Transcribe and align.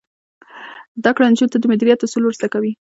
زده 0.99 1.11
کړه 1.15 1.25
نجونو 1.31 1.51
ته 1.53 1.57
د 1.59 1.65
مدیریت 1.71 1.99
اصول 2.03 2.23
ور 2.25 2.33
زده 2.39 2.47
کوي. 2.53 2.71